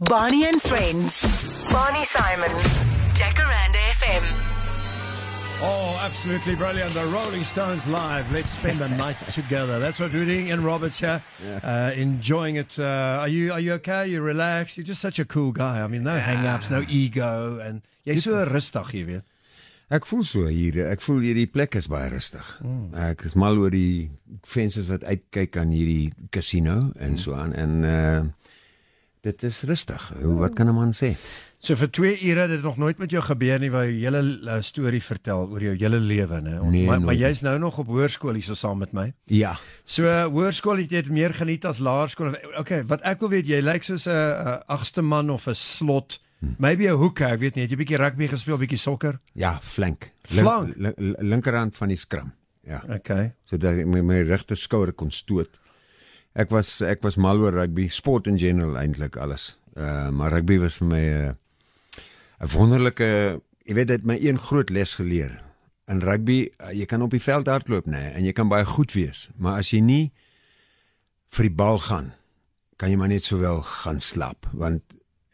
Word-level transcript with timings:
Barney 0.00 0.44
and 0.44 0.60
Friends. 0.60 1.22
Barney 1.72 2.04
Simon. 2.04 2.50
Jacaranda 3.14 3.80
FM. 3.96 4.22
Oh, 5.62 5.98
absolutely 6.02 6.54
brilliant. 6.54 6.92
The 6.92 7.06
Rolling 7.06 7.44
Stones 7.44 7.86
live. 7.86 8.30
Let's 8.30 8.50
spend 8.50 8.78
the 8.78 8.90
night 8.90 9.16
together. 9.30 9.78
That's 9.78 9.98
what 9.98 10.12
we're 10.12 10.26
doing. 10.26 10.50
And 10.50 10.62
Robert's 10.62 10.98
here, 10.98 11.22
uh, 11.64 11.92
enjoying 11.94 12.56
it. 12.56 12.78
Uh, 12.78 12.84
are 13.22 13.28
you 13.28 13.54
Are 13.54 13.60
you 13.60 13.72
okay? 13.80 13.92
Are 14.00 14.04
you 14.04 14.20
relaxed? 14.20 14.76
You're 14.76 14.84
just 14.84 15.00
such 15.00 15.18
a 15.18 15.24
cool 15.24 15.52
guy. 15.52 15.80
I 15.80 15.86
mean, 15.86 16.02
no 16.02 16.18
hang-ups, 16.18 16.70
no 16.70 16.84
ego, 16.86 17.58
and 17.58 17.80
jy's 18.04 18.24
so 18.24 18.44
rustig, 18.44 18.92
jy 18.92 19.04
weet. 19.06 19.24
Ek 19.88 20.04
voel 20.04 20.24
so 20.28 20.44
hier. 20.44 20.90
Ek 20.90 21.00
voel 21.00 21.24
hierdie 21.24 21.48
plek 21.48 21.78
is 21.80 21.88
baie 21.88 22.10
rustig. 22.12 22.44
Mm. 22.60 22.92
Ek 23.14 23.24
is 23.24 23.32
mal 23.32 23.56
oor 23.56 23.72
die 23.72 24.10
vensters 24.44 24.90
wat 24.92 25.08
uitkyk 25.08 25.56
aan 25.56 25.72
hierdie 25.72 26.12
casino 26.28 26.90
en 27.00 27.16
mm. 27.16 27.22
so 27.22 27.32
aan 27.32 27.56
en 27.56 27.78
uh 27.86 28.26
dit 29.26 29.42
is 29.48 29.62
rustig. 29.66 30.12
Wat 30.22 30.54
kan 30.54 30.68
'n 30.68 30.74
man 30.74 30.92
sê? 30.94 31.16
So 31.58 31.74
vir 31.74 31.88
2 31.88 32.18
ure 32.28 32.40
het 32.40 32.50
dit 32.50 32.62
nog 32.62 32.76
nooit 32.76 32.98
met 32.98 33.10
jou 33.10 33.22
gebeur 33.22 33.58
nie 33.58 33.70
waar 33.70 33.86
jy 33.88 34.04
hele 34.04 34.20
uh, 34.22 34.60
storie 34.62 35.00
vertel 35.02 35.48
oor 35.50 35.62
jou 35.62 35.74
hele 35.74 35.98
lewe, 35.98 36.40
né? 36.40 36.60
Nee, 36.70 36.84
maar 36.86 37.00
maar 37.00 37.16
jy's 37.16 37.40
nou 37.42 37.58
nog 37.58 37.78
op 37.78 37.86
hoërskool 37.86 38.34
hier 38.34 38.44
so 38.44 38.54
saam 38.54 38.78
met 38.78 38.92
my. 38.92 39.12
Ja. 39.24 39.56
So 39.84 40.04
uh, 40.04 40.26
hoërskool 40.30 40.84
het 40.84 40.92
jy 40.92 41.02
dit 41.02 41.10
meer 41.10 41.34
geniet 41.34 41.64
as 41.64 41.78
laerskool. 41.78 42.36
Okay, 42.60 42.84
wat 42.84 43.02
ek 43.02 43.20
wil 43.20 43.32
weet, 43.34 43.48
jy 43.48 43.60
lyk 43.64 43.82
soos 43.82 44.06
'n 44.06 44.10
uh, 44.12 44.60
agste 44.68 45.02
man 45.02 45.30
of 45.30 45.48
'n 45.48 45.54
slot. 45.54 46.20
Maybe 46.58 46.86
'n 46.86 47.00
hooker, 47.00 47.32
ek 47.32 47.40
weet 47.40 47.54
nie, 47.54 47.62
het 47.62 47.70
jy 47.70 47.76
bietjie 47.76 47.98
rugby 47.98 48.28
gespeel, 48.28 48.58
bietjie 48.58 48.78
sokker? 48.78 49.18
Ja, 49.32 49.58
flank. 49.62 50.12
Flank? 50.22 50.76
Link, 50.76 50.98
link, 50.98 51.16
linkerhand 51.18 51.76
van 51.76 51.88
die 51.88 51.96
skram. 51.96 52.32
Ja. 52.66 52.82
Okay. 52.90 53.32
sodat 53.46 53.78
ek 53.78 53.86
my, 53.86 54.00
my 54.02 54.22
regter 54.26 54.56
skouer 54.58 54.92
kon 54.92 55.10
stoot. 55.10 55.50
Ek 56.36 56.52
was 56.52 56.82
ek 56.84 57.00
was 57.06 57.16
mal 57.16 57.40
oor 57.40 57.54
rugby, 57.56 57.88
sport 57.88 58.28
in 58.28 58.36
general 58.38 58.76
eintlik 58.76 59.16
alles. 59.16 59.56
Uh 59.76 60.10
maar 60.12 60.34
rugby 60.36 60.58
was 60.60 60.76
vir 60.82 60.88
my 60.88 61.00
'n 61.00 61.30
uh, 61.30 62.44
'n 62.44 62.52
wonderlike, 62.52 63.40
jy 63.64 63.74
weet 63.74 63.88
dit 63.88 64.04
my 64.04 64.18
een 64.20 64.38
groot 64.38 64.70
les 64.70 64.94
geleer. 64.94 65.42
In 65.88 66.00
rugby, 66.00 66.50
uh, 66.60 66.72
jy 66.72 66.84
kan 66.84 67.02
op 67.02 67.10
die 67.10 67.22
veld 67.22 67.46
hardloop 67.46 67.86
nê 67.86 68.12
en 68.14 68.24
jy 68.24 68.32
kan 68.32 68.48
baie 68.48 68.64
goed 68.64 68.92
wees, 68.92 69.30
maar 69.36 69.58
as 69.58 69.70
jy 69.70 69.80
nie 69.80 70.12
vir 71.30 71.42
die 71.48 71.56
bal 71.56 71.78
gaan, 71.78 72.12
kan 72.76 72.92
jy 72.92 72.98
maar 73.00 73.12
net 73.12 73.24
sowel 73.24 73.62
gaan 73.64 74.00
slaap 74.02 74.48
want 74.52 74.82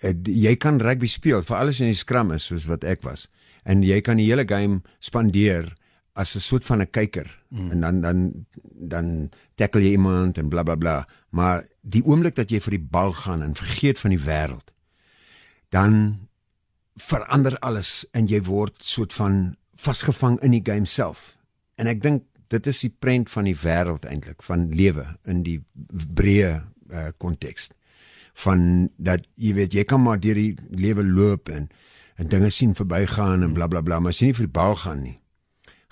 uh, 0.06 0.14
jy 0.26 0.54
kan 0.60 0.80
rugby 0.82 1.10
speel 1.10 1.42
vir 1.42 1.58
alles 1.58 1.80
in 1.82 1.90
die 1.90 1.98
skram 1.98 2.32
is 2.34 2.46
soos 2.50 2.68
wat 2.70 2.86
ek 2.86 3.02
was 3.06 3.28
en 3.68 3.82
jy 3.86 4.00
kan 4.04 4.20
die 4.20 4.28
hele 4.28 4.46
game 4.48 4.82
spandeer 5.02 5.72
as 6.12 6.34
'n 6.36 6.40
soort 6.40 6.64
van 6.64 6.80
'n 6.80 6.90
kyker 6.90 7.42
mm. 7.48 7.70
en 7.70 7.80
dan 7.80 8.00
dan 8.00 8.46
dan 8.62 9.30
tackle 9.54 9.80
jy 9.80 9.90
iemand 9.90 10.38
en 10.38 10.48
bla 10.48 10.62
bla 10.62 10.74
bla. 10.74 11.06
Maar 11.30 11.66
die 11.80 12.04
oomblik 12.04 12.34
dat 12.34 12.50
jy 12.50 12.60
vir 12.60 12.70
die 12.70 12.86
bal 12.90 13.12
gaan 13.12 13.42
en 13.42 13.54
vergeet 13.54 13.98
van 13.98 14.10
die 14.10 14.24
wêreld 14.24 14.72
dan 15.68 16.28
verander 16.94 17.58
alles 17.58 18.06
en 18.12 18.26
jy 18.26 18.42
word 18.42 18.74
soort 18.84 19.12
van 19.12 19.56
vasgevang 19.72 20.40
in 20.40 20.50
die 20.50 20.64
game 20.64 20.86
self. 20.86 21.38
En 21.74 21.86
ek 21.86 22.02
dink 22.02 22.22
dit 22.52 22.66
is 22.66 22.80
die 22.84 22.92
prent 22.98 23.30
van 23.30 23.48
die 23.48 23.56
wêreld 23.56 24.04
eintlik 24.04 24.42
van 24.42 24.68
lewe 24.76 25.06
in 25.24 25.42
die 25.42 25.58
breë 26.14 26.60
uh, 26.92 27.08
konteks 27.16 27.70
van 28.44 28.88
dat 28.96 29.26
jy 29.34 29.54
weet 29.56 29.74
jy 29.76 29.84
kan 29.88 30.02
maar 30.02 30.20
deur 30.20 30.36
die 30.36 30.54
lewe 30.70 31.04
loop 31.04 31.48
en 31.52 31.68
en 32.20 32.28
dinge 32.28 32.50
sien 32.52 32.74
verbygaan 32.76 33.42
en 33.42 33.52
bla 33.56 33.68
bla 33.68 33.80
bla 33.80 34.00
maar 34.00 34.12
as 34.12 34.20
jy 34.20 34.30
nie 34.30 34.38
vir 34.38 34.48
die 34.48 34.56
bal 34.60 34.76
gaan 34.84 35.02
nie 35.04 35.16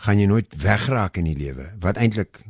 gaan 0.04 0.18
jy 0.18 0.26
nooit 0.30 0.54
wegraak 0.62 1.16
in 1.20 1.24
die 1.30 1.36
lewe 1.38 1.72
wat 1.80 1.96
eintlik 2.00 2.40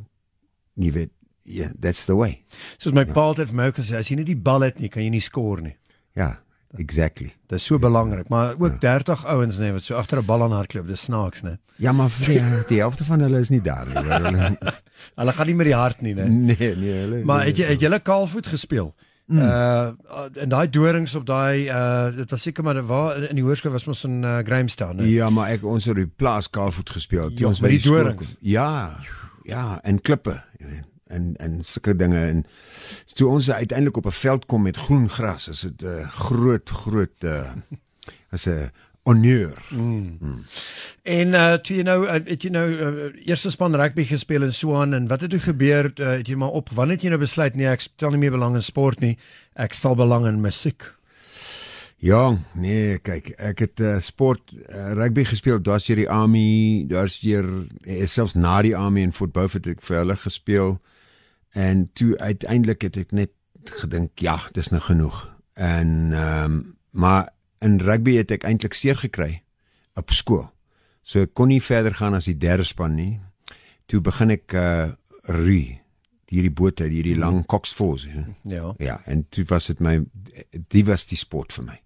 jy 0.79 0.91
weet 0.95 1.11
yeah, 1.45 1.71
that's 1.79 2.05
the 2.05 2.15
way 2.15 2.43
Soos 2.77 2.93
my 2.95 3.05
pa 3.05 3.29
het 3.33 3.47
vir 3.49 3.55
my 3.55 3.71
gesê, 3.75 3.97
as 3.99 4.07
jy 4.11 4.15
nie 4.21 4.25
die 4.31 4.35
bal 4.39 4.61
het 4.61 4.79
nie, 4.79 4.89
kan 4.89 5.03
jy 5.03 5.09
nie 5.09 5.21
skoor 5.25 5.61
nie. 5.61 5.75
ja 6.15 6.37
exactly 6.79 7.33
Dit 7.51 7.59
is 7.59 7.65
so 7.67 7.77
belangrik, 7.79 8.29
maar 8.31 8.55
ook 8.59 8.79
30 8.79 9.25
ouens 9.25 9.57
nê 9.59 9.73
wat 9.75 9.83
so 9.83 9.95
agter 9.99 10.21
'n 10.21 10.25
bal 10.25 10.43
aan 10.43 10.51
hardloop, 10.55 10.87
dis 10.87 11.01
snaaks 11.03 11.43
nê. 11.43 11.57
ja 11.77 11.91
maar 11.91 12.09
vir 12.09 12.27
die, 12.27 12.41
die 12.75 12.79
helfte 12.79 13.03
van 13.03 13.19
hulle 13.19 13.39
is 13.39 13.49
nie 13.51 13.61
daar 13.61 13.87
nie 13.87 13.95
hulle 13.99 14.57
Hulle 15.19 15.33
gaan 15.33 15.47
nie 15.47 15.55
met 15.55 15.65
die 15.67 15.75
hart 15.75 16.01
nie 16.01 16.13
nê. 16.15 16.27
nee 16.29 16.75
nee 16.75 16.93
hulle 17.03 17.23
Maar 17.25 17.45
het 17.45 17.57
jy 17.57 17.65
het 17.75 17.79
julle 17.81 17.99
kaalvoet 17.99 18.47
gespeel? 18.47 18.93
Mm. 19.31 19.39
Uh 19.39 20.41
en 20.43 20.49
daai 20.51 20.69
dorings 20.69 21.15
op 21.15 21.25
daai 21.25 21.69
uh 21.69 22.11
dit 22.15 22.29
was 22.29 22.41
seker 22.41 22.63
maar 22.63 22.81
waar 22.83 23.23
in 23.29 23.35
die 23.39 23.43
hoërskool 23.45 23.71
was 23.71 23.87
ons 23.87 24.03
in 24.03 24.23
uh, 24.23 24.37
Grahamstown. 24.43 25.03
Ja, 25.07 25.29
maar 25.29 25.49
ek 25.55 25.63
ons 25.63 25.85
het 25.87 25.95
op 25.95 26.03
die 26.03 26.11
plaas 26.15 26.49
kaalvoet 26.49 26.89
gespeel. 26.89 27.31
Ja, 27.35 27.47
ons 27.47 27.61
met 27.61 27.69
by 27.69 27.75
die 27.77 27.85
skool 27.85 28.03
dorings. 28.03 28.17
kom. 28.17 28.35
Ja. 28.39 28.99
Ja, 29.47 29.79
en 29.83 30.01
klippe 30.01 30.43
en 31.11 31.35
en 31.37 31.61
sulke 31.61 31.95
dinge 31.95 32.19
en 32.19 32.45
toe 33.13 33.29
ons 33.29 33.51
uiteindelik 33.51 33.97
op 33.97 34.05
'n 34.05 34.19
veld 34.19 34.45
kom 34.45 34.61
met 34.61 34.77
groen 34.77 35.09
gras, 35.09 35.47
is 35.47 35.61
dit 35.61 35.81
'n 35.81 35.85
uh, 35.85 36.09
groot 36.09 36.69
groot 36.69 37.23
uh 37.23 37.51
as 38.31 38.47
'n 38.47 38.71
honneur. 39.03 39.57
En 41.03 41.27
uh 41.33 41.53
toe 41.65 41.75
jy 41.75 41.83
nou 41.87 41.99
uh, 42.05 42.19
het 42.27 42.43
jy 42.43 42.51
nou 42.53 42.67
uh, 42.69 43.09
eerste 43.25 43.51
span 43.51 43.75
rugby 43.75 44.05
gespeel 44.05 44.45
in 44.45 44.53
Swaan 44.53 44.93
en 44.93 45.07
wat 45.09 45.25
het 45.25 45.33
toe 45.33 45.41
gebeur 45.41 45.91
uh, 45.95 46.17
het 46.19 46.27
jy 46.29 46.37
maar 46.37 46.53
op 46.57 46.69
wanneer 46.69 46.99
het 46.99 47.05
jy 47.07 47.13
nou 47.15 47.21
besluit 47.21 47.55
nee 47.57 47.69
ek 47.69 47.81
stel 47.81 48.13
nie 48.13 48.21
meer 48.21 48.37
belang 48.37 48.55
in 48.59 48.65
sport 48.65 49.01
nie 49.01 49.17
ek 49.57 49.73
stel 49.73 49.97
belang 49.97 50.27
in 50.29 50.41
musiek 50.41 50.85
Ja, 52.01 52.33
nee, 52.57 52.95
kyk, 52.97 53.27
ek 53.37 53.59
het 53.61 53.81
uh, 53.85 53.99
sport 54.01 54.55
uh, 54.57 54.93
rugby 54.97 55.21
gespeel, 55.29 55.59
daar's 55.61 55.85
deur 55.85 55.99
die 55.99 56.09
army, 56.09 56.85
daar's 56.89 57.19
deur 57.21 57.45
eh, 57.85 58.07
selfs 58.09 58.33
na 58.33 58.55
die 58.65 58.73
army 58.73 59.03
en 59.05 59.13
voetbal 59.13 59.51
het 59.53 59.69
ek 59.69 59.83
vir 59.85 59.99
hulle 59.99 60.15
gespeel. 60.17 60.71
En 61.53 61.83
toe 61.93 62.15
uiteindelik 62.17 62.87
het 62.87 62.97
ek 63.03 63.13
net 63.13 63.35
gedink, 63.83 64.17
ja, 64.17 64.39
dis 64.57 64.71
nou 64.73 64.81
genoeg. 64.81 65.27
En 65.53 66.09
ehm 66.09 66.57
um, 66.57 66.57
maar 66.91 67.29
in 67.61 67.79
rugby 67.79 68.15
het 68.17 68.31
ek 68.31 68.43
eintlik 68.43 68.73
seer 68.73 68.95
gekry 68.97 69.41
op 69.95 70.09
skool. 70.11 70.47
So 71.03 71.21
ek 71.21 71.33
kon 71.33 71.47
nie 71.47 71.61
verder 71.61 71.93
gaan 71.93 72.13
as 72.13 72.25
die 72.25 72.37
derde 72.37 72.63
span 72.63 72.95
nie. 72.95 73.19
Toe 73.87 74.01
begin 74.01 74.31
ek 74.31 74.53
uh 74.53 74.91
roei 75.29 75.77
hierdie 76.31 76.49
bote, 76.51 76.83
hierdie 76.89 77.17
lang 77.19 77.43
coxfors. 77.45 78.07
Ja. 78.07 78.23
ja 78.43 78.73
ja, 78.79 79.01
en 79.05 79.25
toe 79.29 79.43
was 79.49 79.67
dit 79.67 79.79
my 79.79 79.99
die 80.71 80.83
was 80.87 81.05
die 81.07 81.17
sport 81.17 81.51
vir 81.53 81.65
my. 81.65 81.77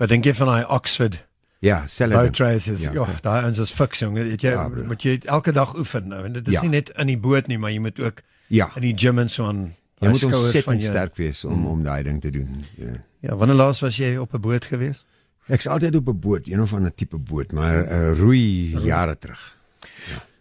wat 0.00 0.08
dink 0.08 0.24
jy 0.24 0.32
van 0.34 0.48
daai 0.48 0.64
Oxford 0.64 1.20
Ja, 1.60 1.82
Saladin. 1.86 2.30
boat 2.30 2.38
races 2.40 2.82
ja, 2.84 2.92
Ja. 2.92 3.04
daai 3.22 3.44
ons 3.46 3.58
is 3.58 3.70
fiks 3.70 3.98
jong 4.00 4.16
het 4.16 4.40
jy 4.42 4.50
Ja, 4.50 4.68
bro. 4.68 4.84
moet 4.88 5.02
jy 5.02 5.20
elke 5.28 5.52
dag 5.52 5.74
oefen 5.76 6.08
nou 6.08 6.24
en 6.24 6.32
dit 6.32 6.48
is 6.48 6.54
Ja. 6.54 6.62
nie 6.62 6.70
net 6.70 6.88
in 6.98 7.06
die 7.06 7.18
boot 7.18 7.46
nie 7.48 7.58
maar 7.58 7.70
jy 7.70 7.78
moet 7.80 8.00
ook 8.00 8.22
Ja, 8.48 8.70
in 8.76 8.82
die 8.82 8.94
gym 8.96 9.18
en 9.18 9.28
so 9.28 9.44
aan 9.46 9.74
jy 10.00 10.08
moet 10.08 10.24
ontsettend 10.24 10.82
sterk 10.82 11.16
wees 11.16 11.44
om 11.44 11.66
om 11.66 11.82
daai 11.84 12.02
ding 12.02 12.20
te 12.20 12.30
doen. 12.30 12.64
Ja. 12.76 12.96
Ja, 13.20 13.36
wanneer 13.36 13.56
laas 13.56 13.80
was 13.80 13.96
jy 13.96 14.16
op 14.16 14.32
'n 14.34 14.40
boot 14.40 14.64
gewees? 14.64 15.04
Ek's 15.50 15.66
altyd 15.66 15.96
op 15.98 16.08
'n 16.08 16.18
boot, 16.20 16.46
een 16.48 16.60
of 16.62 16.74
ander 16.74 16.94
tipe 16.94 17.18
boot, 17.18 17.52
maar 17.52 17.84
uh, 17.84 18.18
roei 18.18 18.76
jare 18.84 19.18
terug. 19.18 19.56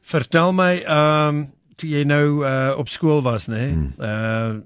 Vertel 0.01 0.53
my, 0.53 0.73
ehm 0.85 1.27
um, 1.35 1.47
toe 1.75 1.89
jy 1.89 2.03
nou 2.03 2.45
uh, 2.45 2.73
op 2.77 2.89
skool 2.89 3.21
was, 3.21 3.47
nê? 3.47 3.71
Hmm. 3.71 3.93
Uh 3.97 4.59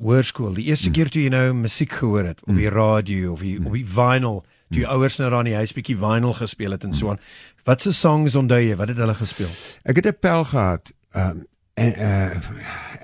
hoërskool. 0.00 0.54
Die 0.56 0.64
eerste 0.64 0.90
keer 0.90 1.10
toe 1.12 1.22
jy 1.22 1.28
nou 1.28 1.52
musiek 1.52 1.92
gehoor 1.92 2.24
het 2.24 2.38
op 2.46 2.54
die 2.56 2.66
Hmm. 2.68 2.76
radio 2.76 3.32
of 3.32 3.40
die, 3.40 3.58
op 3.66 3.72
die 3.72 3.84
vinyl, 3.86 4.44
toe 4.70 4.80
jou 4.80 4.92
ouers 4.94 5.18
nou 5.18 5.30
daar 5.30 5.44
in 5.44 5.50
die 5.52 5.54
huis 5.54 5.72
bietjie 5.76 5.96
vinyl 5.96 6.32
gespeel 6.32 6.70
het 6.70 6.84
en 6.84 6.94
so 6.94 7.10
aan. 7.10 7.18
Wat 7.64 7.82
se 7.82 7.92
songs 7.92 8.34
onthou 8.34 8.60
jy? 8.60 8.76
Wat 8.76 8.88
het 8.88 8.96
hulle 8.96 9.14
gespeel? 9.14 9.50
Ek 9.84 9.96
het 9.96 10.06
'n 10.06 10.16
pel 10.20 10.44
gehad, 10.44 10.92
um, 11.12 11.44
en 11.74 11.92
uh, 11.98 12.30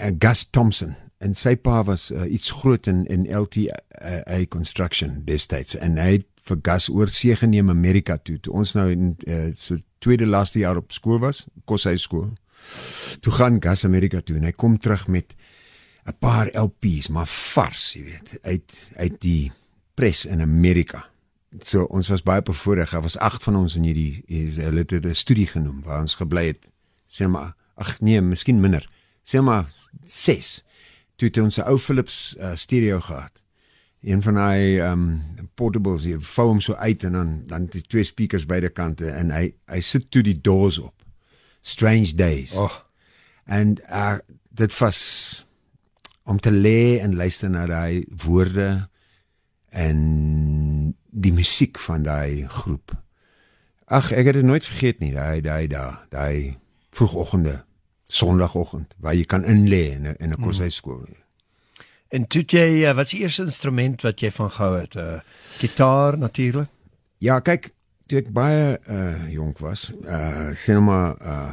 uh, 0.07 0.15
Gus 0.19 0.47
Thompson 0.51 0.97
en 1.19 1.35
sy 1.35 1.57
pa 1.57 1.83
was 1.85 2.11
uh, 2.11 2.33
iets 2.33 2.51
groot 2.51 2.87
in 2.87 3.05
in 3.07 3.27
LTA 3.29 4.47
construction 4.49 5.23
destyds 5.25 5.77
en 5.77 5.99
hy 5.99 6.13
het 6.13 6.27
vir 6.51 6.61
Gus 6.67 6.89
oor 6.91 7.11
see 7.15 7.37
geneem 7.37 7.71
Amerika 7.71 8.19
toe. 8.19 8.39
Toe 8.43 8.55
ons 8.63 8.75
nou 8.75 8.89
in 8.91 9.15
uh, 9.27 9.51
so 9.57 9.79
tweede 10.03 10.27
laaste 10.27 10.63
jaar 10.63 10.81
op 10.81 10.93
skool 10.93 11.21
was, 11.23 11.45
koshuis 11.65 12.07
skool. 12.09 12.31
Toe 13.25 13.33
gaan 13.33 13.61
Gus 13.63 13.87
Amerika 13.89 14.21
toe 14.21 14.37
en 14.41 14.49
hy 14.49 14.53
kom 14.53 14.79
terug 14.79 15.07
met 15.09 15.35
'n 16.07 16.17
paar 16.19 16.49
LP's, 16.57 17.09
maar 17.09 17.27
vars, 17.27 17.93
jy 17.95 18.03
weet, 18.05 18.39
uit 18.43 18.91
uit 18.97 19.21
die 19.21 19.53
pres 19.95 20.25
in 20.27 20.41
Amerika. 20.41 21.05
So 21.59 21.85
ons 21.91 22.09
was 22.09 22.23
baie 22.23 22.43
bevoordeel. 22.43 22.87
Daar 22.91 23.03
was 23.03 23.19
8 23.19 23.43
van 23.43 23.57
ons 23.57 23.77
in 23.77 23.83
hierdie 23.83 24.23
hulle 24.57 24.85
het 24.87 24.93
'n 25.07 25.15
studie 25.15 25.47
genoem 25.47 25.83
waar 25.83 26.01
ons 26.01 26.15
gebly 26.15 26.47
het. 26.47 26.69
Sê 27.09 27.29
maar 27.29 27.55
ag 27.75 28.01
nee, 28.01 28.21
miskien 28.21 28.61
minder. 28.61 28.89
Sê 29.25 29.43
maar 29.43 29.67
6. 30.05 30.65
Toe 31.17 31.29
het 31.29 31.39
ons 31.39 31.59
'n 31.59 31.67
ou 31.67 31.79
Philips 31.79 32.37
uh, 32.39 32.55
stereo 32.55 33.01
gehad. 33.01 33.33
Een 34.03 34.23
van 34.23 34.35
daai 34.35 34.81
um 34.81 35.23
portables 35.61 36.07
hier, 36.09 36.21
vou 36.35 36.47
hom 36.55 36.61
so 36.65 36.75
uit 36.81 37.05
en 37.05 37.19
dan 37.19 37.35
dan 37.51 37.69
die 37.73 37.85
twee 37.85 38.07
speakers 38.09 38.49
beide 38.49 38.73
kante 38.73 39.13
en 39.13 39.35
hy 39.35 39.51
hy 39.69 39.81
sit 39.85 40.09
toe 40.11 40.25
die 40.25 40.39
doors 40.41 40.81
op. 40.81 40.97
Strange 41.61 42.15
Days. 42.17 42.57
Oh, 42.57 42.73
En 43.51 43.77
uh, 43.91 44.15
dit 44.49 44.79
was 44.79 44.99
om 46.23 46.41
te 46.41 46.53
lê 46.53 46.99
en 46.99 47.17
luister 47.17 47.51
na 47.51 47.67
daai 47.67 48.05
woorde 48.25 48.89
en 49.69 49.99
die 51.11 51.33
musiek 51.33 51.79
van 51.79 52.07
daai 52.07 52.47
groep. 52.47 52.95
Ag, 53.91 54.13
ek 54.15 54.31
het 54.31 54.39
dit 54.39 54.47
nooit 54.47 54.65
vergeet 54.65 55.03
nie, 55.03 55.11
daai 55.17 55.43
daai 55.43 55.67
daai 55.67 55.97
daai 56.15 56.59
vroegoggende, 56.95 57.65
Sondagoggend 58.11 58.95
waar 58.99 59.15
jy 59.15 59.27
kan 59.27 59.45
inlê 59.47 59.83
in 59.95 60.07
'n 60.07 60.17
in 60.19 60.33
'n 60.35 60.43
koshuisskool. 60.43 61.07
En 62.11 62.27
toe 62.27 62.43
jy 62.47 62.83
uh, 62.83 62.95
wat 62.99 63.07
is 63.07 63.13
die 63.15 63.21
eerste 63.23 63.45
instrument 63.47 64.03
wat 64.03 64.21
jy 64.21 64.33
van 64.35 64.51
gehou 64.51 64.73
het? 64.81 64.97
Uh 64.99 65.21
gitaar 65.61 66.19
natuurlik. 66.19 66.69
Ja, 67.23 67.37
kyk, 67.45 67.71
toe 68.09 68.19
ek 68.19 68.31
baie 68.35 68.79
uh 68.91 69.29
jonk 69.31 69.61
was, 69.63 69.91
uh 70.03 70.51
sien 70.59 70.81
nou 70.81 70.87
maar 70.89 71.21
uh 71.21 71.53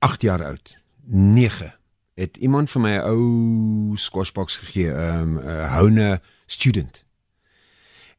8 0.00 0.22
jaar 0.26 0.44
oud. 0.44 0.74
9 1.06 1.70
het 2.20 2.36
iemand 2.36 2.70
vir 2.70 2.82
my 2.82 2.94
'n 2.96 3.06
ou 3.06 3.96
squashbox 3.96 4.56
gegee, 4.64 4.90
'n 4.90 5.20
um, 5.20 5.38
'n 5.38 5.68
houne 5.76 6.20
student. 6.46 7.04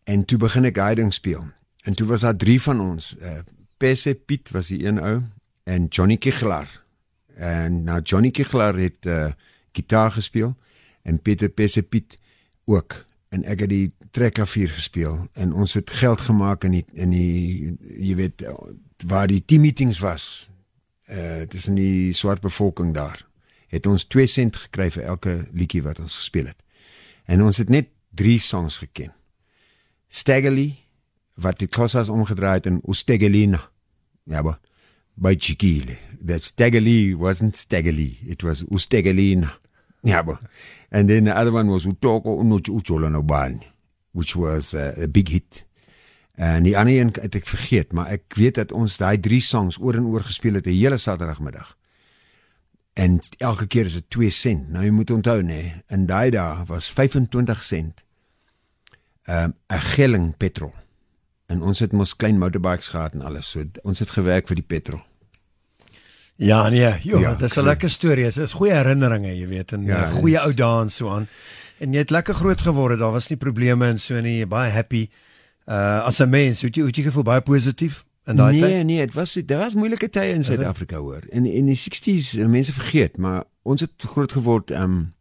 En 0.04 0.26
toe 0.26 0.38
begin 0.38 0.66
ek 0.66 0.78
guiding 0.78 1.14
speel. 1.14 1.46
En 1.84 1.94
toe 1.94 2.08
was 2.08 2.22
daar 2.22 2.36
drie 2.36 2.62
van 2.62 2.80
ons. 2.82 3.16
Uh 3.20 3.40
Pesse 3.78 4.16
Piet 4.16 4.52
was 4.52 4.68
die 4.68 4.86
een 4.86 5.02
ou 5.02 5.22
en 5.64 5.86
Johnny 5.86 6.18
Kichlar. 6.18 6.84
En 7.36 7.84
nou 7.84 8.02
Johnny 8.02 8.32
Kichlar 8.32 8.76
het 8.76 9.06
uh 9.06 9.32
gitaar 9.72 10.12
gespeel 10.12 10.56
en 11.04 11.22
Pieter 11.22 11.50
Pesse 11.50 11.84
Piet 11.84 12.18
ook 12.66 13.06
en 13.30 13.44
ek 13.48 13.64
het 13.66 13.72
die 13.72 13.92
trekklavier 14.12 14.70
gespeel 14.76 15.28
en 15.34 15.54
ons 15.54 15.74
het 15.74 15.90
geld 16.02 16.22
gemaak 16.28 16.66
in 16.68 16.76
die 16.80 16.86
in 16.94 17.14
die 17.16 17.76
jy 17.98 18.16
weet 18.20 18.44
waar 19.08 19.28
die 19.32 19.44
team 19.46 19.66
meetings 19.66 20.02
was. 20.04 20.52
Uh 21.12 21.48
tussen 21.52 21.76
die 21.76 22.14
swart 22.14 22.42
bevolking 22.42 22.94
daar 22.96 23.26
het 23.72 23.88
ons 23.88 24.06
2 24.12 24.28
sent 24.28 24.58
gekry 24.66 24.90
vir 24.92 25.08
elke 25.14 25.34
liedjie 25.56 25.84
wat 25.84 26.00
ons 26.04 26.16
gespeel 26.20 26.50
het. 26.52 26.60
En 27.26 27.44
ons 27.46 27.58
het 27.58 27.70
net 27.72 27.88
3 28.20 28.40
songs 28.40 28.82
geken. 28.84 29.14
Staggerly 30.12 30.76
wat 31.40 31.62
die 31.64 31.70
klossas 31.72 32.12
omgedraai 32.12 32.60
het 32.60 32.68
in 32.68 32.82
Ostegelina. 32.84 33.62
Ja, 34.28 34.42
maar 34.42 34.60
by 35.16 35.36
Chikile. 35.40 35.98
That 36.26 36.44
Staggerly 36.44 37.16
wasn't 37.16 37.56
Staggerly, 37.56 38.20
it 38.28 38.44
was 38.44 38.66
Ostegelina. 38.68 39.56
Maar. 40.02 40.40
And 40.90 41.08
then 41.08 41.24
the 41.24 41.34
other 41.34 41.52
one 41.52 41.70
was 41.70 41.86
Utoko 41.86 42.40
Unochola 42.40 43.10
Nobani, 43.10 43.66
which 44.12 44.36
was 44.36 44.74
uh, 44.74 44.94
a 45.04 45.08
big 45.08 45.30
hit. 45.30 45.66
En 46.36 46.64
die 46.64 46.78
ander 46.78 47.00
een 47.00 47.14
het 47.22 47.36
ek 47.36 47.46
vergeet, 47.46 47.92
maar 47.94 48.08
ek 48.08 48.34
weet 48.36 48.56
dat 48.56 48.72
ons 48.72 48.98
daai 48.98 49.20
3 49.20 49.42
songs 49.42 49.78
oor 49.80 49.96
en 50.00 50.08
oor 50.10 50.24
gespeel 50.26 50.58
het 50.58 50.66
'n 50.66 50.74
hele 50.74 50.98
Saterdagmiddag. 50.98 51.78
En 52.94 53.22
elke 53.38 53.68
keer 53.68 53.86
is 53.86 53.94
dit 53.94 54.10
2 54.10 54.30
sent. 54.30 54.70
Nou 54.70 54.84
jy 54.84 54.90
moet 54.92 55.12
onthou 55.12 55.42
nê, 55.42 55.84
in 55.88 56.06
daai 56.06 56.32
dae 56.32 56.66
was 56.66 56.92
25 56.92 57.64
sent 57.64 58.04
ehm, 59.24 59.50
'n 59.50 59.74
um, 59.74 59.80
gelling 59.80 60.38
petrol. 60.38 60.74
En 61.46 61.62
ons 61.62 61.80
het 61.80 61.92
mos 61.92 62.16
klein 62.16 62.38
motorbikes 62.38 62.88
gehad 62.90 63.14
en 63.14 63.22
alles. 63.22 63.50
So 63.50 63.64
ons 63.84 64.00
het 64.00 64.10
gewerk 64.10 64.48
vir 64.48 64.56
die 64.56 64.68
petrol. 64.68 65.02
Ja 66.42 66.62
nee, 66.74 66.94
jo, 67.06 67.20
ja, 67.22 67.36
dit 67.38 67.50
is 67.50 67.58
'n 67.58 67.66
lekker 67.66 67.90
storie. 67.90 68.24
Dit 68.24 68.38
is 68.38 68.54
goeie 68.58 68.74
herinneringe, 68.74 69.34
jy 69.38 69.48
weet, 69.48 69.74
en 69.78 69.84
ja, 69.86 70.10
goeie 70.10 70.40
ou 70.42 70.54
dae 70.54 70.82
en 70.82 70.90
so 70.90 71.10
aan. 71.10 71.28
En 71.80 71.94
jy 71.94 72.02
het 72.02 72.10
lekker 72.10 72.34
groot 72.34 72.62
geword. 72.62 73.00
Daar 73.00 73.12
was 73.12 73.28
nie 73.28 73.38
probleme 73.38 73.86
en 73.86 74.00
so 74.00 74.22
nie. 74.22 74.46
Baie 74.46 74.72
happy. 74.72 75.10
Uh 75.66 76.06
as 76.06 76.20
'n 76.20 76.30
mens, 76.30 76.62
het 76.62 76.76
jy 76.76 76.86
het 76.86 76.96
jy 76.96 77.04
gevoel 77.04 77.24
baie 77.24 77.42
positief? 77.42 78.06
in 78.24 78.36
daai 78.36 78.52
nee, 78.52 78.62
tyd? 78.62 78.72
Nee, 78.72 78.84
nee, 78.84 79.06
dit 79.06 79.14
was 79.14 79.34
dit 79.34 79.58
was 79.58 79.76
moeilike 79.76 80.10
tye 80.10 80.34
in 80.36 80.44
Suid-Afrika 80.46 80.98
hoor. 81.02 81.26
In 81.30 81.46
in 81.46 81.70
die 81.72 81.78
60s, 81.78 82.36
eh, 82.38 82.46
mense 82.46 82.74
vergeet, 82.74 83.18
maar 83.18 83.44
ons 83.62 83.82
het 83.82 84.08
groot 84.14 84.32
geword 84.32 84.72
um 84.72 85.14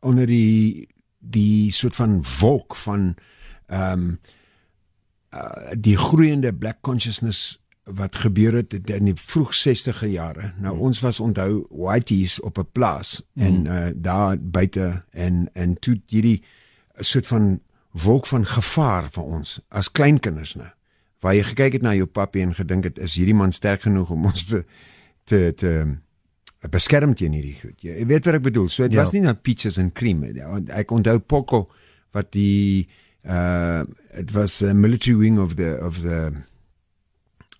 onder 0.00 0.26
die 0.26 0.88
die 1.18 1.72
soort 1.72 1.96
van 1.96 2.24
wolk 2.40 2.76
van 2.76 3.14
um 3.70 4.18
uh, 5.34 5.70
die 5.78 5.96
groeiende 5.96 6.52
black 6.52 6.80
consciousness 6.80 7.61
wat 7.84 8.16
gebeur 8.16 8.54
het 8.54 8.74
in 8.90 9.04
die 9.10 9.16
vroeg 9.18 9.54
60e 9.58 10.08
jare. 10.08 10.52
Nou 10.62 10.76
ons 10.78 11.00
was 11.00 11.20
onthou 11.20 11.66
whiteys 11.70 12.40
op 12.40 12.58
'n 12.58 12.68
plaas 12.72 13.22
mm. 13.32 13.42
en 13.42 13.64
uh, 13.66 13.90
daar 13.94 14.36
buite 14.38 15.04
en 15.10 15.48
en 15.52 15.78
toe 15.78 16.00
hierdie 16.06 16.42
soort 16.96 17.26
van 17.26 17.60
wolk 17.90 18.26
van 18.26 18.46
gevaar 18.46 19.10
vir 19.10 19.24
ons 19.24 19.60
as 19.68 19.90
kleinkinders 19.90 20.54
nou 20.54 20.68
waar 21.22 21.34
jy 21.34 21.42
gekyk 21.42 21.72
het 21.78 21.82
na 21.82 21.94
jou 21.94 22.06
papie 22.06 22.42
en 22.42 22.54
gedink 22.54 22.84
het 22.84 22.98
is 22.98 23.14
hierdie 23.14 23.36
man 23.36 23.52
sterk 23.54 23.86
genoeg 23.86 24.10
om 24.10 24.26
ons 24.30 24.44
te 24.44 24.64
te 25.24 25.52
te 25.54 25.72
eh, 25.82 26.70
beskerm 26.70 27.14
teen 27.14 27.34
hierdie 27.34 27.58
goed. 27.60 27.78
Jy 27.82 28.06
weet 28.06 28.26
wat 28.26 28.38
ek 28.38 28.42
bedoel. 28.42 28.68
So 28.68 28.86
dit 28.86 28.96
ja. 28.96 29.02
was 29.02 29.12
nie 29.14 29.22
net 29.22 29.42
peaches 29.42 29.78
en 29.82 29.92
cream. 29.94 30.24
Ek 30.70 30.90
onthou 30.94 31.18
Poco 31.18 31.68
wat 32.14 32.32
die 32.34 32.88
uh 33.22 33.82
it 34.18 34.32
was 34.34 34.60
a 34.62 34.74
military 34.74 35.16
wing 35.16 35.38
of 35.38 35.54
the 35.54 35.78
of 35.78 36.00
the 36.02 36.32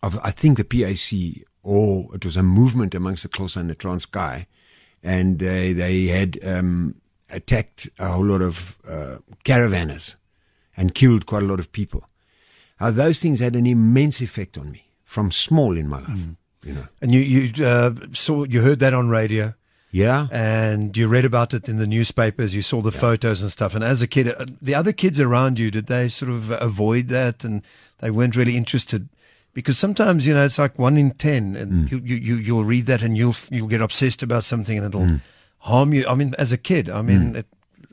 of 0.03 0.19
I 0.23 0.31
think 0.31 0.59
the 0.59 0.65
PAC 0.65 1.45
or 1.63 2.15
it 2.15 2.25
was 2.25 2.37
a 2.37 2.43
movement 2.43 2.95
amongst 2.95 3.23
the 3.23 3.29
Xhosa 3.29 3.59
and 3.59 3.71
the 3.71 3.77
Transkei 3.77 4.47
and 5.03 5.39
they 5.39 5.73
they 5.73 6.07
had 6.07 6.39
um 6.45 6.97
attacked 7.31 7.89
a 7.99 8.09
whole 8.09 8.27
lot 8.27 8.43
of 8.43 8.79
uh 8.89 9.19
caravanners 9.45 10.17
and 10.77 10.95
killed 10.95 11.27
quite 11.27 11.43
a 11.43 11.47
lot 11.47 11.61
of 11.61 11.73
people 11.73 12.09
how 12.83 12.91
those 12.91 13.21
things 13.21 13.39
had 13.39 13.55
an 13.55 13.67
immense 13.67 14.21
effect 14.21 14.59
on 14.59 14.73
me 14.73 14.89
from 15.05 15.31
small 15.31 15.77
in 15.77 15.89
my 15.89 16.01
life. 16.01 16.09
Mm. 16.09 16.37
You 16.65 16.73
know, 16.73 16.87
and 17.01 17.15
you 17.15 17.21
you 17.21 17.65
uh, 17.65 17.93
saw 18.13 18.45
you 18.45 18.61
heard 18.63 18.79
that 18.81 18.95
on 18.95 19.09
radio. 19.09 19.55
Yeah, 19.91 20.27
and 20.31 20.97
you 20.97 21.07
read 21.07 21.25
about 21.25 21.53
it 21.55 21.69
in 21.69 21.77
the 21.77 21.87
newspapers. 21.87 22.55
You 22.55 22.63
saw 22.63 22.81
the 22.81 22.91
yeah. 22.91 23.01
photos 23.01 23.43
and 23.43 23.51
stuff. 23.51 23.75
And 23.75 23.85
as 23.85 24.01
a 24.01 24.07
kid, 24.07 24.29
uh, 24.29 24.47
the 24.61 24.75
other 24.75 24.93
kids 24.93 25.21
around 25.21 25.59
you, 25.59 25.71
did 25.71 25.87
they 25.87 26.09
sort 26.09 26.31
of 26.31 26.51
avoid 26.51 27.09
that, 27.09 27.45
and 27.45 27.63
they 27.99 28.11
weren't 28.11 28.37
really 28.37 28.57
interested? 28.57 29.09
Because 29.55 29.79
sometimes 29.79 30.27
you 30.27 30.35
know 30.35 30.45
it's 30.45 30.59
like 30.59 30.79
one 30.79 30.97
in 30.97 31.11
ten, 31.13 31.57
and 31.57 31.73
mm. 31.73 31.91
you, 31.91 32.01
you 32.05 32.17
you 32.17 32.37
you'll 32.37 32.65
read 32.65 32.87
that 32.87 33.03
and 33.03 33.17
you'll 33.17 33.37
you'll 33.51 33.69
get 33.69 33.83
obsessed 33.83 34.23
about 34.23 34.45
something, 34.45 34.79
and 34.79 34.87
it'll 34.87 35.07
mm. 35.07 35.21
harm 35.59 35.93
you. 35.93 36.07
I 36.09 36.15
mean, 36.15 36.35
as 36.39 36.53
a 36.53 36.57
kid, 36.57 36.89
I 36.89 37.03
mean, 37.03 37.33
mm. 37.33 37.37
it, 37.37 37.47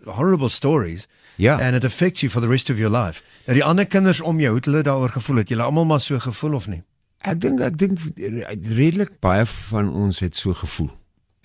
horrible 0.08 0.50
stories. 0.50 1.08
Ja. 1.36 1.58
And 1.58 1.76
it 1.76 1.84
affects 1.84 2.22
you 2.22 2.30
for 2.30 2.42
the 2.42 2.48
rest 2.48 2.70
of 2.70 2.78
your 2.78 2.90
life. 2.90 3.24
Nou 3.46 3.56
die 3.56 3.64
ander 3.64 3.86
kinders 3.88 4.22
om 4.22 4.40
jou, 4.40 4.50
hoe 4.50 4.60
het 4.60 4.66
hulle 4.66 4.84
daaroor 4.84 5.10
gevoel? 5.10 5.38
Het 5.44 5.50
julle 5.50 5.64
almal 5.64 5.86
maar 5.86 6.02
so 6.02 6.20
gevoel 6.20 6.54
of 6.54 6.68
nie? 6.68 6.82
Ek 7.28 7.40
dink 7.40 7.62
ek 7.64 7.78
dink 7.80 8.00
redelik 8.76 9.20
baie 9.24 9.46
van 9.72 9.92
ons 9.92 10.20
het 10.20 10.36
so 10.36 10.54
gevoel. 10.54 10.90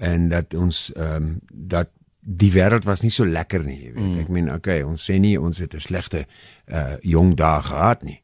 En 0.02 0.28
dat 0.28 0.54
ons 0.54 0.88
ehm 0.94 1.14
um, 1.14 1.38
dat 1.50 1.90
die 2.24 2.50
wêreld 2.54 2.86
was 2.88 3.02
nie 3.04 3.12
so 3.12 3.26
lekker 3.28 3.64
nie, 3.64 3.78
jy 3.84 3.92
weet. 3.92 4.10
Mm. 4.10 4.20
Ek 4.22 4.28
meen, 4.32 4.50
okay, 4.52 4.82
ons 4.82 5.02
sê 5.10 5.18
nie 5.20 5.36
ons 5.40 5.58
het 5.60 5.74
'n 5.74 5.80
slegte 5.80 6.24
uh 6.72 6.96
jong 7.02 7.34
dae 7.36 7.62
gehad 7.62 8.02
nie. 8.02 8.20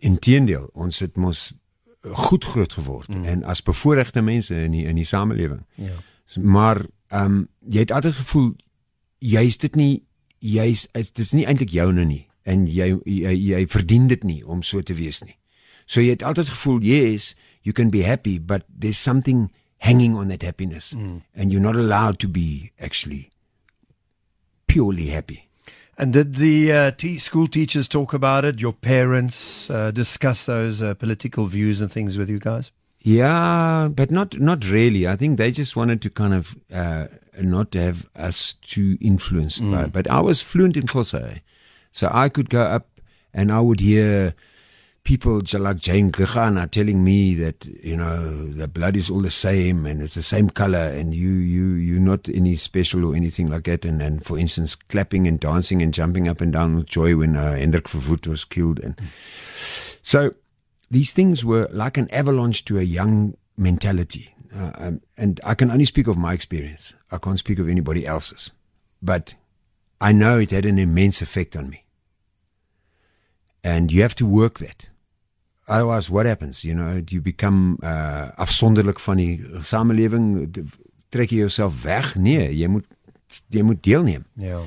Inteendeel, 0.00 0.68
ons 0.72 0.98
het 0.98 1.16
mos 1.16 1.50
goed 2.00 2.44
groot 2.44 2.72
geword 2.72 3.08
mm. 3.08 3.24
en 3.24 3.42
as 3.44 3.62
bevoorregte 3.62 4.22
mense 4.22 4.54
in 4.56 4.72
die 4.72 4.86
in 4.88 4.96
die 4.96 5.04
samelewing. 5.04 5.64
Ja. 5.74 5.98
Maar 6.34 6.86
ehm 7.08 7.24
um, 7.24 7.48
jy 7.68 7.84
het 7.84 7.92
altyd 7.92 8.14
gevoel 8.14 8.54
jy's 9.18 9.58
dit 9.58 9.74
nie 9.76 10.02
jy's 10.38 10.86
dit 10.92 11.18
is 11.18 11.32
nie 11.32 11.44
eintlik 11.46 11.70
joune 11.70 12.04
nie 12.04 12.26
en 12.42 12.64
jy, 12.66 12.94
jy 13.04 13.34
jy 13.36 13.66
verdien 13.68 14.06
dit 14.08 14.24
nie 14.24 14.40
om 14.46 14.62
so 14.62 14.80
te 14.82 14.94
wees 14.94 15.20
nie. 15.22 15.36
So 15.84 16.00
jy 16.00 16.16
het 16.16 16.22
altyd 16.22 16.48
gevoel 16.48 16.80
yes, 16.80 17.34
you 17.62 17.72
can 17.76 17.90
be 17.90 18.06
happy 18.06 18.38
but 18.40 18.64
there's 18.78 18.98
something 18.98 19.50
hanging 19.76 20.16
on 20.16 20.28
that 20.28 20.42
happiness 20.42 20.94
mm. 20.96 21.20
and 21.34 21.52
you're 21.52 21.66
not 21.66 21.76
allowed 21.76 22.18
to 22.18 22.28
be 22.28 22.72
actually 22.78 23.28
purely 24.66 25.10
happy. 25.10 25.49
And 26.00 26.14
did 26.14 26.36
the 26.36 26.72
uh, 26.72 26.90
t- 26.92 27.18
school 27.18 27.46
teachers 27.46 27.86
talk 27.86 28.14
about 28.14 28.46
it? 28.46 28.58
Your 28.58 28.72
parents 28.72 29.68
uh, 29.68 29.90
discuss 29.90 30.46
those 30.46 30.80
uh, 30.80 30.94
political 30.94 31.44
views 31.44 31.82
and 31.82 31.92
things 31.92 32.16
with 32.16 32.30
you 32.30 32.38
guys? 32.38 32.72
Yeah, 33.00 33.88
but 33.92 34.10
not 34.10 34.40
not 34.40 34.66
really. 34.66 35.06
I 35.06 35.16
think 35.16 35.36
they 35.36 35.50
just 35.50 35.76
wanted 35.76 36.00
to 36.00 36.08
kind 36.08 36.32
of 36.32 36.56
uh, 36.72 37.08
not 37.42 37.74
have 37.74 38.08
us 38.16 38.54
too 38.62 38.96
influenced 39.02 39.62
mm. 39.62 39.72
by. 39.72 39.84
It. 39.84 39.92
But 39.92 40.10
I 40.10 40.20
was 40.20 40.40
fluent 40.40 40.78
in 40.78 40.84
Xhosa, 40.84 41.42
so 41.92 42.08
I 42.10 42.30
could 42.30 42.48
go 42.48 42.62
up 42.62 43.02
and 43.34 43.52
I 43.52 43.60
would 43.60 43.80
hear 43.80 44.34
people 45.04 45.42
like 45.52 45.78
Jane 45.78 46.12
are 46.18 46.66
telling 46.66 47.02
me 47.02 47.34
that 47.34 47.64
you 47.82 47.96
know 47.96 48.46
the 48.48 48.68
blood 48.68 48.96
is 48.96 49.10
all 49.10 49.20
the 49.20 49.30
same 49.30 49.86
and 49.86 50.02
it's 50.02 50.14
the 50.14 50.22
same 50.22 50.50
color 50.50 50.78
and 50.78 51.14
you 51.14 51.30
you 51.30 51.72
you're 51.74 52.00
not 52.00 52.28
any 52.28 52.56
special 52.56 53.04
or 53.04 53.16
anything 53.16 53.48
like 53.48 53.64
that. 53.64 53.84
And 53.84 54.00
then, 54.00 54.20
for 54.20 54.38
instance, 54.38 54.74
clapping 54.74 55.26
and 55.26 55.40
dancing 55.40 55.82
and 55.82 55.92
jumping 55.92 56.28
up 56.28 56.40
and 56.40 56.52
down 56.52 56.76
with 56.76 56.86
joy 56.86 57.16
when 57.16 57.36
uh, 57.36 57.56
Hendrik 57.56 57.84
Verwoerd 57.84 58.26
was 58.26 58.44
killed. 58.44 58.78
And 58.80 59.00
so 60.02 60.34
these 60.90 61.12
things 61.12 61.44
were 61.44 61.68
like 61.72 61.96
an 61.96 62.10
avalanche 62.12 62.64
to 62.66 62.78
a 62.78 62.82
young 62.82 63.34
mentality. 63.56 64.34
Uh, 64.54 64.72
um, 64.76 65.00
and 65.16 65.40
I 65.44 65.54
can 65.54 65.70
only 65.70 65.84
speak 65.84 66.08
of 66.08 66.16
my 66.16 66.32
experience. 66.32 66.92
I 67.10 67.18
can't 67.18 67.38
speak 67.38 67.58
of 67.58 67.68
anybody 67.68 68.06
else's. 68.06 68.50
But 69.00 69.34
I 70.00 70.12
know 70.12 70.38
it 70.38 70.50
had 70.50 70.66
an 70.66 70.78
immense 70.78 71.22
effect 71.22 71.56
on 71.56 71.70
me. 71.70 71.84
And 73.62 73.90
you 73.92 74.02
have 74.02 74.14
to 74.14 74.26
work 74.26 74.58
that. 74.58 74.88
Otherwise, 75.68 76.10
what 76.10 76.26
happens? 76.26 76.64
You 76.64 76.74
know, 76.74 77.00
do 77.00 77.14
you 77.14 77.20
become 77.20 77.78
uh, 77.82 78.28
afzonderlik 78.36 78.98
van 78.98 79.16
die 79.16 79.44
samelewing? 79.60 80.50
Trek 81.08 81.30
jy 81.30 81.44
jouself 81.44 81.82
weg? 81.82 82.14
Nee, 82.18 82.48
jy 82.56 82.66
moet 82.66 82.86
jy 83.54 83.62
moet 83.62 83.82
deelneem. 83.82 84.24
Ja. 84.34 84.64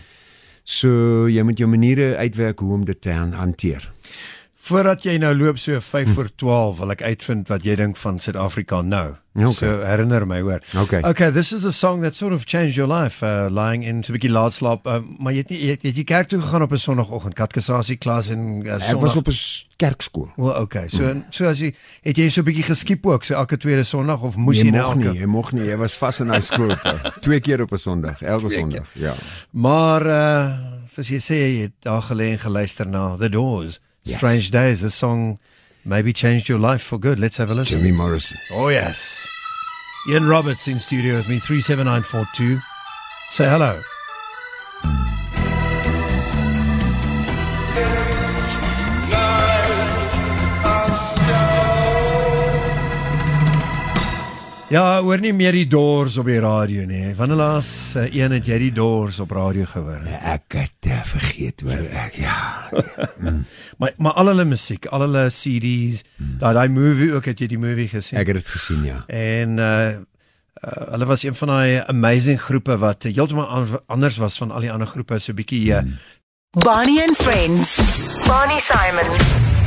So 0.64 1.28
jy 1.28 1.44
moet 1.44 1.60
jou 1.60 1.68
maniere 1.68 2.16
uitwerk 2.16 2.60
hoe 2.64 2.74
om 2.74 2.86
dit 2.88 3.02
te 3.02 3.12
hanteer. 3.12 3.92
Voordat 4.64 5.02
jy 5.04 5.18
nou 5.20 5.34
loop 5.36 5.58
so 5.60 5.76
5 5.84 6.14
voor 6.16 6.30
12 6.40 6.78
wil 6.80 6.94
ek 6.94 7.02
uitvind 7.04 7.50
wat 7.52 7.66
jy 7.68 7.74
dink 7.76 7.98
van 8.00 8.20
Suid-Afrika 8.24 8.80
nou. 8.82 9.10
Okay. 9.36 9.52
So 9.58 9.82
herinner 9.84 10.24
my 10.30 10.38
hoor. 10.40 10.62
Okay. 10.78 11.02
Okay, 11.04 11.32
this 11.36 11.52
is 11.52 11.66
a 11.66 11.72
song 11.72 12.04
that 12.06 12.16
sort 12.16 12.32
of 12.32 12.46
changed 12.46 12.78
your 12.78 12.88
life 12.88 13.20
uh 13.26 13.50
lying 13.52 13.84
in 13.84 14.04
so 14.04 14.14
'n 14.14 14.16
bietjie 14.16 14.32
laat 14.32 14.54
slaap. 14.56 14.88
Uh, 14.88 15.02
maar 15.20 15.34
jy 15.34 15.44
het 15.44 15.50
nie 15.52 15.60
jy 15.60 15.72
het, 15.74 15.84
jy 15.84 15.90
het 15.90 15.98
jy 15.98 16.06
kerk 16.08 16.30
toe 16.32 16.40
gegaan 16.40 16.64
op 16.64 16.72
'n 16.72 16.80
sonoggend, 16.80 17.36
katekisasie 17.36 17.98
klas 17.98 18.30
en 18.30 18.64
uh, 18.64 18.80
Ek 18.90 19.02
was 19.02 19.18
op 19.20 19.28
'n 19.28 19.36
kerkskool. 19.76 20.32
Well, 20.38 20.62
okay. 20.62 20.88
So 20.88 21.04
mm. 21.04 21.26
so 21.30 21.48
as 21.48 21.60
jy 21.60 21.74
het 22.02 22.16
jy 22.16 22.30
so 22.30 22.42
'n 22.42 22.46
bietjie 22.46 22.64
geskiep 22.64 23.06
ook, 23.06 23.26
so 23.26 23.34
elke 23.36 23.58
tweede 23.58 23.84
Sondag 23.84 24.22
of 24.22 24.38
moes 24.38 24.62
jy, 24.62 24.66
Jy 24.66 24.72
nou 24.72 24.84
elke 24.84 25.12
nie, 25.12 25.20
jy 25.20 25.26
mocht 25.26 25.54
nie. 25.54 25.66
Jy 25.66 25.78
was 25.78 25.98
vas 25.98 26.22
in 26.22 26.28
daai 26.28 26.42
skool. 26.42 26.76
Twee 27.26 27.40
keer 27.40 27.62
op 27.62 27.72
'n 27.72 27.78
Sondag, 27.78 28.22
elke 28.22 28.50
Sondag. 28.50 28.88
Ja. 28.94 29.14
Maar 29.52 30.06
uh 30.08 30.56
soos 30.94 31.10
jy 31.10 31.20
sê 31.20 31.36
jy 31.36 31.62
het 31.62 31.74
daar 31.82 32.02
gelê 32.02 32.32
en 32.32 32.40
geluister 32.40 32.88
na 32.88 33.18
The 33.18 33.30
Doors. 33.30 33.80
Yes. 34.04 34.18
Strange 34.18 34.52
Days, 34.52 34.82
the 34.82 34.92
song 34.92 35.40
maybe 35.86 36.14
changed 36.14 36.50
your 36.50 36.60
life 36.60 36.82
for 36.82 36.98
good. 36.98 37.20
Let's 37.20 37.38
have 37.38 37.50
a 37.50 37.54
listen. 37.54 37.80
Jimmy 37.80 37.92
Morrison. 37.92 38.38
Oh 38.52 38.68
yes. 38.70 39.28
Ian 40.10 40.28
Roberts 40.28 40.68
in 40.68 40.80
studio 40.80 41.16
with 41.16 41.30
me 41.30 41.40
37942. 41.40 42.60
Say 43.30 43.48
hello. 43.48 43.82
Ja, 54.74 55.04
hoor 55.06 55.22
nie 55.22 55.36
meer 55.38 55.54
die 55.54 55.68
Doors 55.70 56.16
op 56.18 56.26
die 56.26 56.40
radio 56.42 56.82
nie. 56.90 57.12
Wanneer 57.14 57.38
laas 57.38 57.68
uh, 57.94 58.08
een 58.10 58.34
het 58.34 58.48
jy 58.50 58.56
die 58.58 58.72
Doors 58.74 59.20
op 59.22 59.36
radio 59.38 59.68
gehoor? 59.70 60.00
Ek 60.18 60.56
het 60.58 60.88
uh, 60.90 60.96
vergeet 61.06 61.62
hoor. 61.62 61.84
Ek 62.06 62.16
ja. 62.18 62.38
Maar 63.80 63.94
maar 64.02 64.18
al 64.18 64.32
hulle 64.32 64.48
musiek, 64.50 64.88
al 64.90 65.06
hulle 65.06 65.28
CD's, 65.34 66.02
daai 66.42 66.54
daai 66.58 66.74
movie 66.74 67.12
ook 67.14 67.30
het 67.30 67.44
jy 67.46 67.52
die 67.54 67.62
movie 67.62 67.86
gesien. 67.92 68.18
Ek 68.18 68.32
het 68.34 68.42
dit 68.42 68.50
gesien 68.56 68.82
ja. 68.88 69.04
En 69.14 69.58
uh, 69.62 69.70
uh 70.64 70.90
hulle 70.96 71.10
was 71.10 71.26
een 71.28 71.38
van 71.38 71.54
daai 71.54 71.84
amazing 71.94 72.42
groepe 72.42 72.78
wat 72.82 73.06
heeltemal 73.10 73.46
an- 73.46 73.82
anders 73.94 74.18
was 74.18 74.38
van 74.42 74.52
al 74.54 74.66
die 74.66 74.72
ander 74.74 74.90
groepe, 74.90 75.20
so 75.20 75.34
'n 75.34 75.42
bietjie 75.42 75.68
uh, 75.70 75.84
Bonnie 76.66 77.02
and 77.06 77.18
Friends. 77.18 77.78
Bonnie 78.26 78.62
Simon. 78.62 79.63